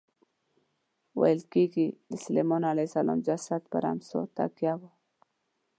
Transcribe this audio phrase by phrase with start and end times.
[1.19, 4.81] ویل کېږي د سلیمان علیه السلام جسد پر امسا تکیه و.